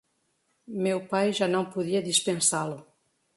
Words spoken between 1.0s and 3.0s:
pai já não podia dispensá-lo.